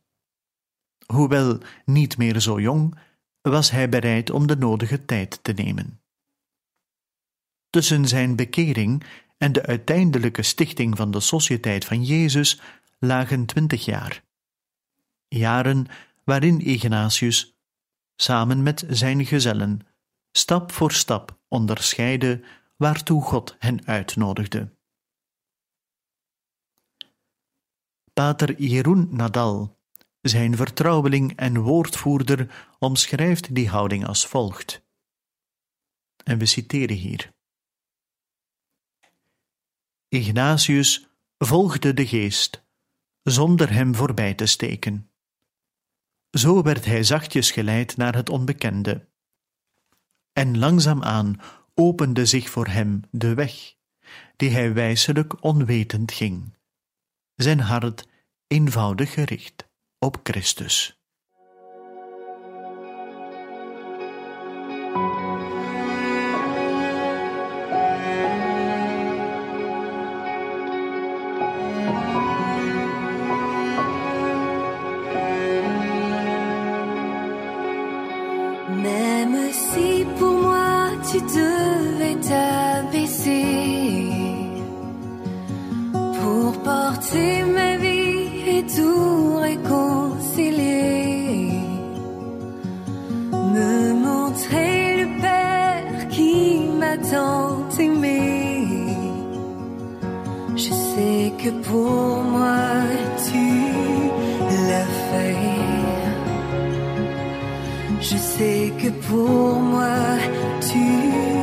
Hoewel 1.06 1.58
niet 1.84 2.16
meer 2.16 2.40
zo 2.40 2.60
jong, 2.60 2.98
was 3.40 3.70
hij 3.70 3.88
bereid 3.88 4.30
om 4.30 4.46
de 4.46 4.56
nodige 4.56 5.04
tijd 5.04 5.38
te 5.42 5.52
nemen. 5.52 6.00
Tussen 7.70 8.08
zijn 8.08 8.36
bekering 8.36 9.04
en 9.38 9.52
de 9.52 9.66
uiteindelijke 9.66 10.42
stichting 10.42 10.96
van 10.96 11.10
de 11.10 11.20
Sociëteit 11.20 11.84
van 11.84 12.04
Jezus 12.04 12.60
lagen 12.98 13.46
twintig 13.46 13.84
jaar. 13.84 14.24
Jaren 15.28 15.86
waarin 16.24 16.60
Ignatius, 16.60 17.56
samen 18.16 18.62
met 18.62 18.84
zijn 18.88 19.26
gezellen, 19.26 19.80
stap 20.32 20.72
voor 20.72 20.92
stap 20.92 21.38
onderscheidde 21.48 22.44
waartoe 22.76 23.22
God 23.22 23.56
hen 23.58 23.86
uitnodigde. 23.86 24.72
Pater 28.14 28.60
Jeroen 28.62 29.08
Nadal, 29.10 29.78
zijn 30.20 30.56
vertrouweling 30.56 31.36
en 31.36 31.58
woordvoerder, 31.58 32.74
omschrijft 32.78 33.54
die 33.54 33.68
houding 33.68 34.06
als 34.06 34.26
volgt. 34.26 34.82
En 36.24 36.38
we 36.38 36.46
citeren 36.46 36.96
hier. 36.96 37.32
Ignatius 40.08 41.08
volgde 41.38 41.94
de 41.94 42.06
geest, 42.06 42.64
zonder 43.22 43.72
hem 43.72 43.94
voorbij 43.94 44.34
te 44.34 44.46
steken. 44.46 45.10
Zo 46.30 46.62
werd 46.62 46.84
hij 46.84 47.02
zachtjes 47.02 47.50
geleid 47.50 47.96
naar 47.96 48.14
het 48.14 48.28
onbekende. 48.28 49.08
En 50.32 50.58
langzaamaan 50.58 51.40
opende 51.74 52.26
zich 52.26 52.50
voor 52.50 52.66
hem 52.66 53.00
de 53.10 53.34
weg, 53.34 53.74
die 54.36 54.50
hij 54.50 54.72
wijselijk 54.72 55.42
onwetend 55.42 56.12
ging, 56.12 56.56
zijn 57.36 57.60
hart 57.60 58.04
eenvoudig 58.46 59.12
gericht 59.12 59.68
op 59.98 60.20
Christus. 60.22 60.98
Même 78.82 79.52
si 79.52 80.04
pour 80.18 80.40
moi 80.42 80.90
tu 81.10 81.20
devais 81.20 82.16
t'abaisser 82.28 83.03
ma 87.56 87.76
vie 87.76 88.58
et 88.58 88.64
tout 88.64 89.36
réconcilier, 89.36 90.80
me 93.32 93.92
montrer 93.94 94.96
le 95.02 95.06
Père 95.20 96.08
qui 96.08 96.60
m'a 96.80 96.96
tant 96.96 97.68
aimé. 97.78 98.20
Je 100.56 100.72
sais 100.72 101.32
que 101.42 101.50
pour 101.68 102.22
moi 102.34 102.64
tu 103.26 103.46
l'as 104.68 104.92
fait. 105.10 105.36
Je 108.00 108.16
sais 108.16 108.72
que 108.80 108.88
pour 109.08 109.60
moi 109.72 109.96
tu 110.68 111.33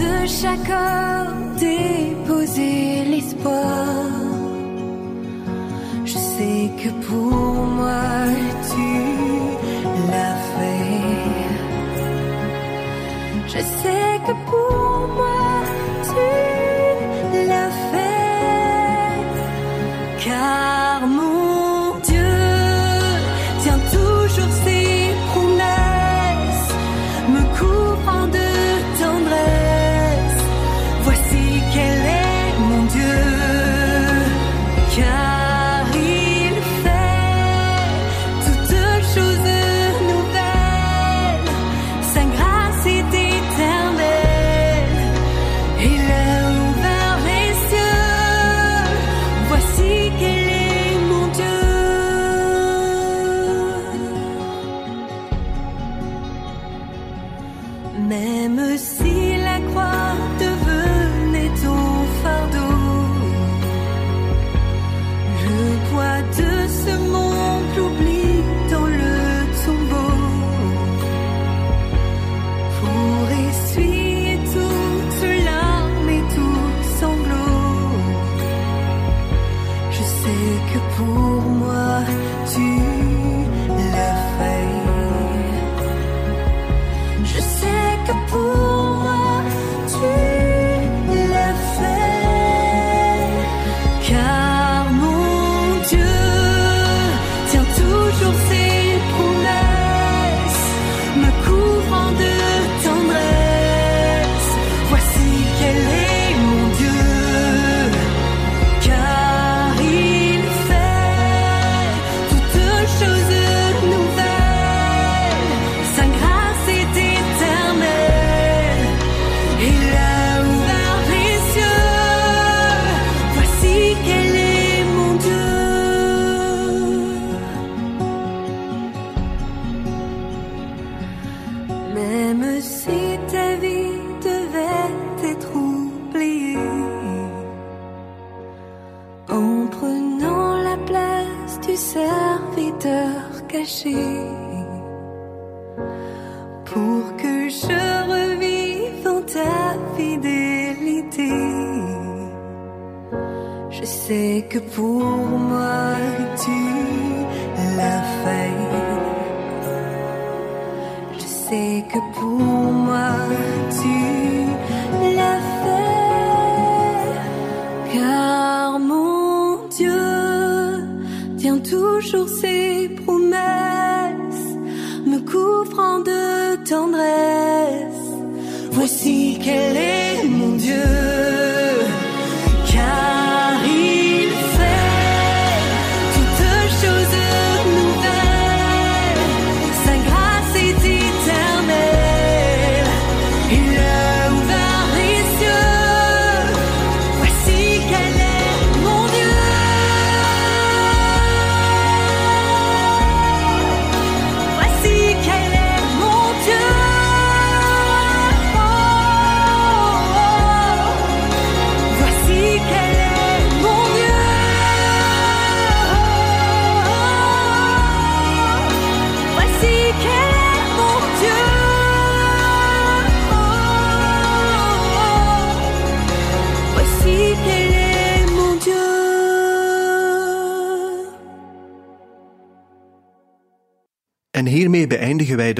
de 0.00 0.26
chaque 0.26 0.70
homme, 0.82 1.56
déposer 1.58 3.04
l'espoir. 3.10 3.86
Je 6.04 6.18
sais 6.34 6.70
que 6.80 6.90
pour 7.06 7.32
moi 7.78 8.08
tu 8.70 8.88
l'as 10.10 10.38
fait. 10.52 11.16
Je 13.52 13.60
sais 13.80 14.12
que 14.26 14.32
pour 14.48 14.65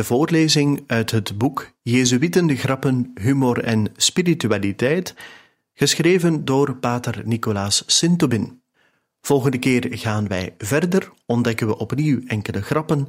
voorlezing 0.06 0.84
uit 0.86 1.10
het 1.10 1.38
boek 1.38 1.72
Jezuïten 1.82 2.46
de 2.46 2.56
grappen, 2.56 3.10
humor 3.14 3.64
en 3.64 3.92
spiritualiteit, 3.96 5.14
geschreven 5.74 6.44
door 6.44 6.76
pater 6.76 7.22
Nicolaas 7.24 7.82
Sintobin. 7.86 8.62
Volgende 9.20 9.58
keer 9.58 9.86
gaan 9.90 10.28
wij 10.28 10.54
verder, 10.58 11.12
ontdekken 11.24 11.66
we 11.66 11.78
opnieuw 11.78 12.20
enkele 12.26 12.62
grappen 12.62 13.08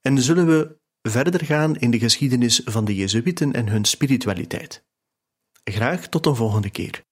en 0.00 0.18
zullen 0.18 0.46
we 0.46 0.76
verder 1.02 1.44
gaan 1.44 1.76
in 1.76 1.90
de 1.90 1.98
geschiedenis 1.98 2.60
van 2.64 2.84
de 2.84 2.94
Jezuïten 2.94 3.52
en 3.52 3.68
hun 3.68 3.84
spiritualiteit. 3.84 4.84
Graag 5.64 6.08
tot 6.08 6.26
een 6.26 6.36
volgende 6.36 6.70
keer. 6.70 7.04